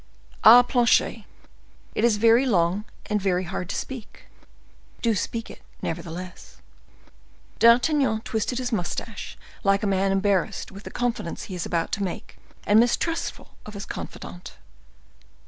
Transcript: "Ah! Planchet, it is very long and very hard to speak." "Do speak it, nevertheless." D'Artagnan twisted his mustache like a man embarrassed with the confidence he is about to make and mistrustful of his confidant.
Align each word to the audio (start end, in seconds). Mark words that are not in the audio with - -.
"Ah! 0.43 0.63
Planchet, 0.63 1.25
it 1.93 2.03
is 2.03 2.17
very 2.17 2.43
long 2.47 2.85
and 3.05 3.21
very 3.21 3.43
hard 3.43 3.69
to 3.69 3.75
speak." 3.75 4.23
"Do 5.03 5.13
speak 5.13 5.51
it, 5.51 5.61
nevertheless." 5.83 6.57
D'Artagnan 7.59 8.21
twisted 8.21 8.57
his 8.57 8.71
mustache 8.71 9.37
like 9.63 9.83
a 9.83 9.85
man 9.85 10.11
embarrassed 10.11 10.71
with 10.71 10.85
the 10.85 10.89
confidence 10.89 11.43
he 11.43 11.53
is 11.53 11.67
about 11.67 11.91
to 11.91 12.03
make 12.03 12.39
and 12.65 12.79
mistrustful 12.79 13.49
of 13.63 13.75
his 13.75 13.85
confidant. 13.85 14.57